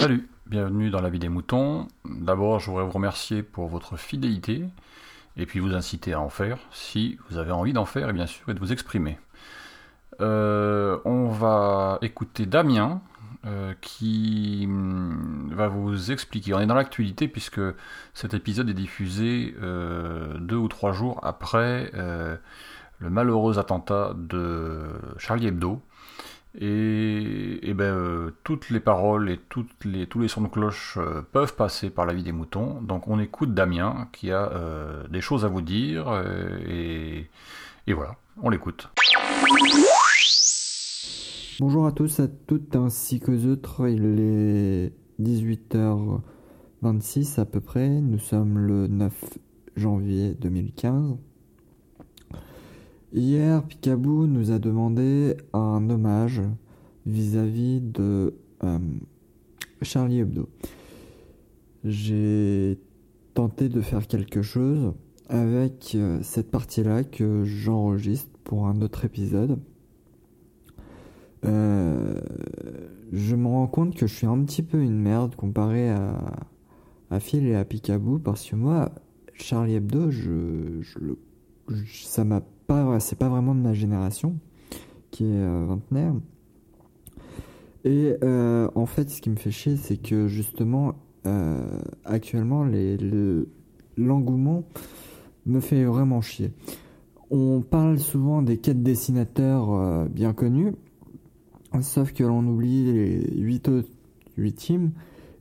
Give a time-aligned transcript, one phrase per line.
[0.00, 1.86] Salut, bienvenue dans la vie des moutons.
[2.04, 4.64] D'abord, je voudrais vous remercier pour votre fidélité
[5.36, 8.26] et puis vous inciter à en faire si vous avez envie d'en faire et bien
[8.26, 9.20] sûr et de vous exprimer.
[10.20, 13.00] Euh, on va écouter Damien
[13.46, 16.54] euh, qui hum, va vous expliquer.
[16.54, 17.60] On est dans l'actualité puisque
[18.14, 21.92] cet épisode est diffusé euh, deux ou trois jours après
[23.00, 24.82] le malheureux attentat de
[25.18, 25.80] Charlie Hebdo.
[26.58, 30.98] Et, ben, toutes les paroles et toutes les, tous les sons de cloche
[31.32, 32.80] peuvent passer par la vie des moutons.
[32.82, 34.50] Donc on écoute Damien qui a
[35.10, 36.12] des choses à vous dire.
[36.66, 37.28] et
[37.92, 38.90] voilà, on l'écoute.
[41.60, 43.86] Bonjour à tous, à toutes ainsi qu'aux autres.
[43.86, 47.88] Il est 18h26 à peu près.
[47.88, 49.12] Nous sommes le 9
[49.76, 51.18] janvier 2015.
[53.12, 56.42] Hier, Picaboo nous a demandé un hommage
[57.06, 58.78] vis-à-vis de euh,
[59.82, 60.48] Charlie Hebdo.
[61.82, 62.78] J'ai
[63.34, 64.92] tenté de faire quelque chose
[65.28, 69.58] avec euh, cette partie-là que j'enregistre pour un autre épisode.
[71.44, 72.14] Euh,
[73.10, 77.44] je me rends compte que je suis un petit peu une merde comparé à, Phil
[77.48, 78.92] et à Picaboo parce que moi,
[79.34, 80.80] Charlie Hebdo, je,
[81.86, 84.36] ça m'a pas, c'est pas vraiment de ma génération
[85.10, 86.14] qui est euh, vingtenaire.
[87.84, 90.94] Et euh, en fait, ce qui me fait chier, c'est que justement,
[92.04, 92.96] actuellement, les,
[93.96, 94.64] l'engouement
[95.46, 96.52] me fait vraiment chier.
[97.30, 100.74] On parle souvent des quatre dessinateurs bien connus,
[101.82, 103.88] Sauf que l'on oublie les 8 autres
[104.36, 104.90] 8 teams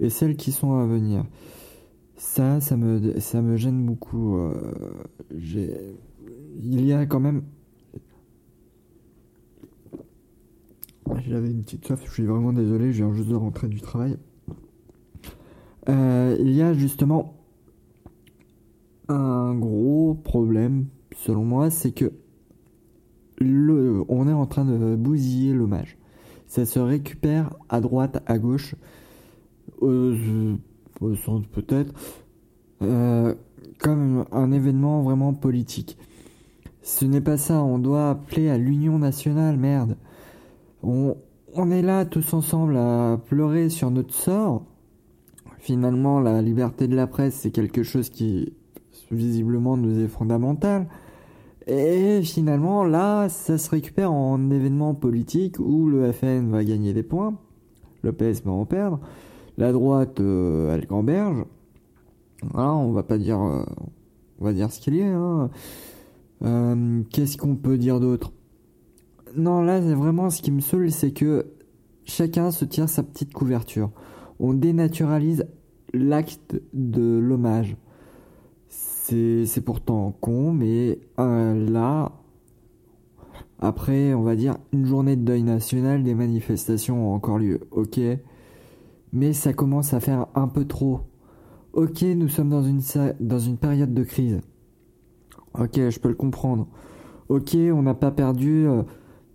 [0.00, 1.24] et celles qui sont à venir.
[2.16, 4.36] Ça, ça me, ça me gêne beaucoup.
[4.36, 4.54] Euh,
[6.60, 7.42] il y a quand même.
[11.28, 14.16] J'avais une petite soif, je suis vraiment désolé, je viens juste de rentrer du travail.
[15.88, 17.34] Euh, il y a justement
[19.08, 22.12] un gros problème, selon moi, c'est que
[23.40, 25.98] on est en train de bousiller l'hommage
[26.46, 28.74] ça se récupère à droite, à gauche,
[29.80, 30.14] au,
[31.24, 31.92] centre peut-être,
[32.82, 33.34] euh,
[33.78, 35.98] comme un événement vraiment politique.
[36.86, 39.96] Ce n'est pas ça, on doit appeler à l'union nationale, merde.
[40.84, 41.16] On,
[41.72, 44.62] est là tous ensemble à pleurer sur notre sort.
[45.58, 48.52] Finalement, la liberté de la presse, c'est quelque chose qui
[49.10, 50.86] visiblement nous est fondamental.
[51.66, 57.02] Et finalement, là, ça se récupère en événement politique où le FN va gagner des
[57.02, 57.36] points,
[58.02, 59.00] le PS va en perdre,
[59.58, 61.46] la droite, euh, elle gamberge.
[62.44, 63.64] Voilà, on va pas dire, euh,
[64.38, 65.18] on va dire ce qu'il y a.
[65.18, 65.50] Hein.
[66.42, 68.32] Euh, Qu'est-ce qu'on peut dire d'autre?
[69.36, 71.46] Non, là, vraiment, ce qui me saoule, c'est que
[72.04, 73.90] chacun se tire sa petite couverture.
[74.38, 75.46] On dénaturalise
[75.92, 77.76] l'acte de l'hommage.
[78.68, 82.12] C'est pourtant con, mais euh, là,
[83.60, 88.00] après, on va dire, une journée de deuil national, des manifestations ont encore lieu, ok?
[89.12, 91.00] Mais ça commence à faire un peu trop.
[91.72, 92.80] Ok, nous sommes dans une,
[93.20, 94.40] dans une période de crise.
[95.58, 96.66] Ok, je peux le comprendre.
[97.28, 98.82] Ok, on n'a pas perdu euh,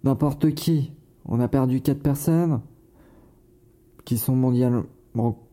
[0.04, 0.92] n'importe qui.
[1.26, 2.62] On a perdu quatre personnes
[4.06, 4.86] qui sont mondialement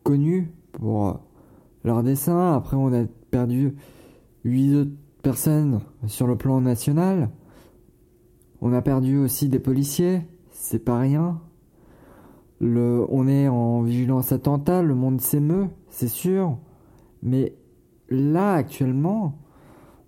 [0.03, 1.13] connues pour euh,
[1.83, 2.53] leur dessin.
[2.53, 3.75] Après, on a perdu
[4.43, 4.91] 8 autres
[5.23, 7.29] personnes sur le plan national.
[8.61, 11.41] On a perdu aussi des policiers, c'est pas rien.
[12.61, 16.57] On est en vigilance attentat, le monde s'émeut, c'est sûr.
[17.23, 17.55] Mais
[18.09, 19.39] là, actuellement,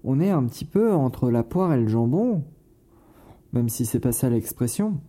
[0.03, 2.44] on est un petit peu entre la poire et le jambon.
[3.53, 5.00] Même si c'est pas ça l'expression.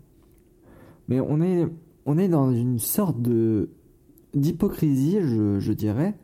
[1.08, 1.66] Mais on est,
[2.06, 3.70] on est dans une sorte de
[4.34, 6.14] d'hypocrisie, je, dirais,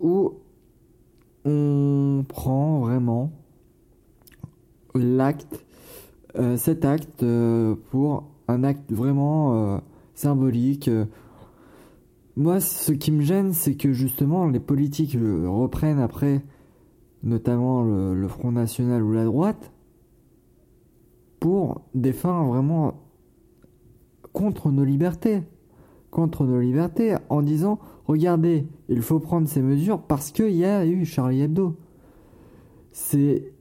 [0.00, 0.34] où
[1.44, 3.32] on prend vraiment
[4.94, 5.64] l'acte,
[6.36, 9.78] euh, cet acte euh, pour un acte vraiment euh,
[10.14, 10.90] symbolique.
[12.36, 16.42] Moi, ce qui me gêne, c'est que justement les politiques reprennent après,
[17.24, 19.72] notamment le, Front National ou la droite,
[21.40, 22.94] pour des fins vraiment
[24.32, 25.42] contre nos libertés.
[26.10, 30.86] Contre nos libertés, en disant regardez, il faut prendre ces mesures parce qu'il y a
[30.86, 31.76] eu Charlie Hebdo.
[32.92, 33.52] C'est,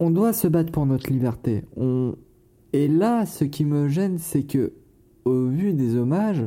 [0.00, 1.62] on doit se battre pour notre liberté.
[2.72, 4.72] Et là, ce qui me gêne, c'est que,
[5.24, 6.44] au vu des hommages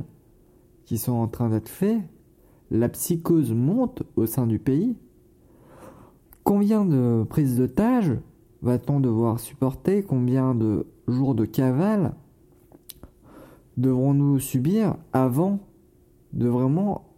[0.83, 2.01] qui sont en train d'être faits,
[2.69, 4.97] la psychose monte au sein du pays.
[6.47, 8.13] Combien de prises d'otages
[8.61, 10.01] va-t-on devoir supporter?
[10.01, 12.13] Combien de jours de cavale
[13.75, 15.59] devrons-nous subir avant
[16.31, 17.09] de vraiment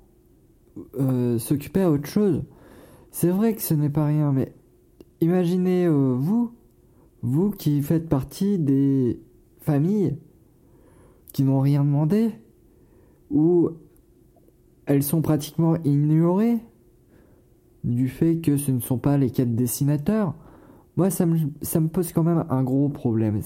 [0.99, 2.41] euh, s'occuper à autre chose?
[3.11, 4.51] C'est vrai que ce n'est pas rien, mais
[5.21, 6.51] imaginez euh, vous,
[7.21, 9.21] vous qui faites partie des
[9.59, 10.17] familles
[11.33, 12.31] qui n'ont rien demandé,
[13.29, 13.69] ou
[14.87, 16.57] elles sont pratiquement ignorées
[17.83, 20.33] du fait que ce ne sont pas les quatre dessinateurs.
[20.97, 23.39] Moi, ça me, pose quand même un gros problème.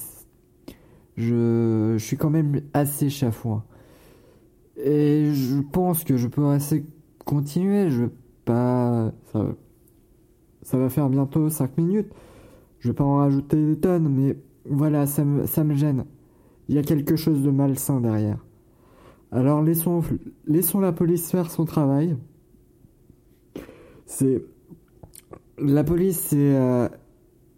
[1.15, 3.63] Je, suis quand même assez chafouin.
[4.77, 6.85] Et je pense que je peux assez
[7.25, 7.89] continuer.
[7.89, 8.12] Je vais
[8.45, 9.13] pas.
[10.63, 12.12] Ça, va faire bientôt 5 minutes.
[12.79, 16.06] Je vais pas en rajouter des tonnes, mais voilà, ça me, gêne.
[16.69, 18.44] Il y a quelque chose de malsain derrière.
[19.31, 20.01] Alors laissons
[20.79, 22.15] la police faire son travail.
[24.13, 24.45] C'est.
[25.57, 26.56] La police, c'est.
[26.56, 26.88] Euh,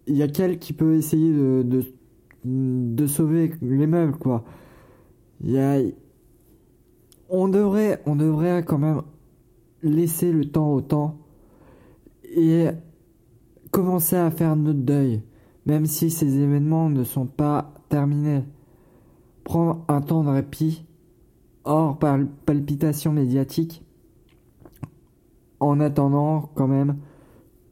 [0.06, 4.44] il y a qu'elle qui peut essayer de, sauver les meubles, quoi.
[7.28, 9.02] On devrait, on devrait quand même
[9.82, 11.18] laisser le temps au temps
[12.24, 12.68] et
[13.70, 15.22] commencer à faire notre deuil,
[15.66, 18.44] même si ces événements ne sont pas terminés.
[19.44, 20.84] Prendre un temps de répit,
[21.64, 23.85] hors palpitation médiatique,
[25.60, 26.96] en attendant quand même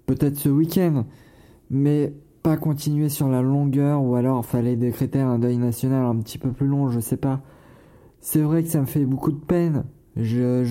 [0.07, 1.05] peut-être ce week-end,
[1.71, 6.39] mais pas continuer sur la longueur ou alors fallait décréter un deuil national un petit
[6.39, 7.41] peu plus long, je sais pas.
[8.21, 9.85] C'est vrai que ça me fait beaucoup de peine.
[10.17, 10.63] Je,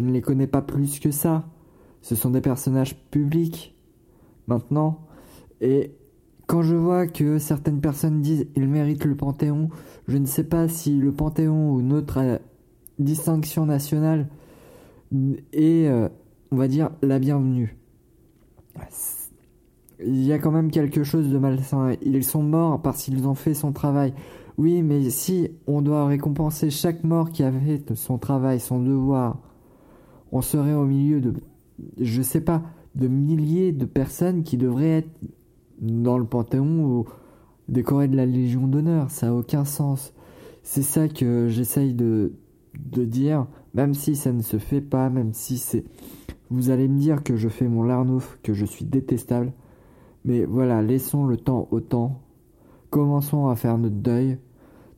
[0.00, 1.44] ne les connais pas plus que ça.
[2.02, 3.74] Ce sont des personnages publics
[4.46, 5.00] maintenant.
[5.60, 5.92] Et
[6.46, 9.70] quand je vois que certaines personnes disent ils méritent le Panthéon,
[10.08, 12.38] je ne sais pas si le Panthéon ou notre euh,
[12.98, 14.28] distinction nationale
[15.52, 16.08] est, euh,
[16.54, 17.76] on va dire, la bienvenue.
[19.98, 21.96] Il y a quand même quelque chose de malsain.
[22.02, 24.14] Ils sont morts parce qu'ils ont fait son travail.
[24.56, 29.40] Oui, mais si on doit récompenser chaque mort qui a fait son travail, son devoir,
[30.30, 31.34] on serait au milieu de,
[32.00, 32.62] je sais pas,
[32.94, 35.10] de milliers de personnes qui devraient être
[35.80, 37.04] dans le Panthéon ou
[37.68, 39.10] décorées de la Légion d'honneur.
[39.10, 40.12] Ça n'a aucun sens.
[40.62, 42.34] C'est ça que j'essaye de,
[42.78, 45.84] de dire, même si ça ne se fait pas, même si c'est...
[46.50, 49.52] Vous allez me dire que je fais mon larnouf, que je suis détestable.
[50.24, 52.20] Mais voilà, laissons le temps au temps.
[52.90, 54.38] Commençons à faire notre deuil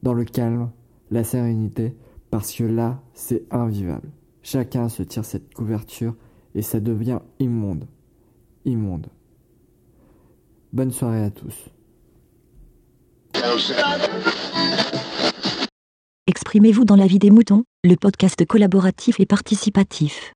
[0.03, 0.71] dans le calme,
[1.11, 1.97] la sérénité,
[2.31, 4.11] parce que là, c'est invivable.
[4.43, 6.15] Chacun se tire cette couverture
[6.55, 7.87] et ça devient immonde.
[8.65, 9.07] Immonde.
[10.73, 11.71] Bonne soirée à tous.
[16.27, 20.36] Exprimez-vous dans la vie des moutons, le podcast collaboratif et participatif.